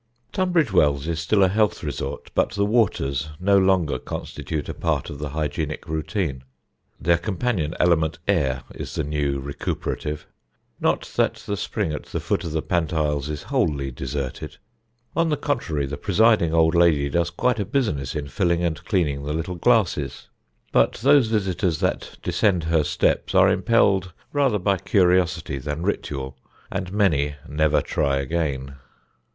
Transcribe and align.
Tunbridge 0.31 0.73
Wells 0.73 1.07
is 1.07 1.19
still 1.19 1.43
a 1.43 1.47
health 1.47 1.83
resort, 1.83 2.31
but 2.33 2.53
the 2.53 2.65
waters 2.65 3.29
no 3.39 3.59
longer 3.59 3.99
constitute 3.99 4.67
a 4.67 4.73
part 4.73 5.11
of 5.11 5.19
the 5.19 5.29
hygienic 5.29 5.87
routine. 5.87 6.43
Their 6.99 7.19
companion 7.19 7.75
element, 7.79 8.17
air, 8.27 8.63
is 8.73 8.95
the 8.95 9.03
new 9.03 9.39
recuperative. 9.39 10.25
Not 10.79 11.03
that 11.17 11.35
the 11.45 11.55
spring 11.55 11.93
at 11.93 12.05
the 12.07 12.19
foot 12.19 12.43
of 12.43 12.51
the 12.51 12.63
Pantiles 12.63 13.29
is 13.29 13.43
wholly 13.43 13.91
deserted: 13.91 14.57
on 15.15 15.29
the 15.29 15.37
contrary, 15.37 15.85
the 15.85 15.97
presiding 15.97 16.51
old 16.51 16.73
lady 16.73 17.07
does 17.07 17.29
quite 17.29 17.59
a 17.59 17.63
business 17.65 18.15
in 18.15 18.27
filling 18.27 18.63
and 18.63 18.83
cleaning 18.85 19.21
the 19.21 19.33
little 19.33 19.53
glasses; 19.53 20.29
but 20.71 20.93
those 20.93 21.27
visitors 21.27 21.79
that 21.79 22.17
descend 22.23 22.63
her 22.63 22.83
steps 22.83 23.35
are 23.35 23.51
impelled 23.51 24.13
rather 24.33 24.57
by 24.57 24.77
curiosity 24.79 25.59
than 25.59 25.83
ritual, 25.83 26.35
and 26.71 26.91
many 26.91 27.35
never 27.47 27.83
try 27.83 28.17
again. 28.17 28.77